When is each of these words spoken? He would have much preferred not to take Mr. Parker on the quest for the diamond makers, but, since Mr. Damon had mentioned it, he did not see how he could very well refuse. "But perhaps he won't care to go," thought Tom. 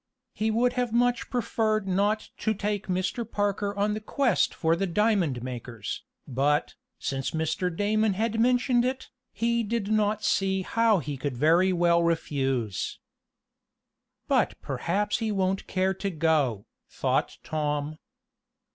He 0.33 0.49
would 0.49 0.73
have 0.73 0.91
much 0.91 1.29
preferred 1.29 1.87
not 1.87 2.29
to 2.39 2.55
take 2.55 2.87
Mr. 2.87 3.23
Parker 3.23 3.75
on 3.77 3.93
the 3.93 3.99
quest 4.01 4.51
for 4.51 4.75
the 4.75 4.87
diamond 4.87 5.43
makers, 5.43 6.01
but, 6.27 6.73
since 6.97 7.29
Mr. 7.37 7.69
Damon 7.69 8.13
had 8.13 8.39
mentioned 8.39 8.83
it, 8.83 9.11
he 9.31 9.61
did 9.61 9.91
not 9.91 10.23
see 10.23 10.63
how 10.63 10.97
he 10.97 11.17
could 11.17 11.37
very 11.37 11.71
well 11.71 12.01
refuse. 12.01 12.97
"But 14.27 14.55
perhaps 14.59 15.19
he 15.19 15.31
won't 15.31 15.67
care 15.67 15.93
to 15.93 16.09
go," 16.09 16.65
thought 16.89 17.37
Tom. 17.43 17.99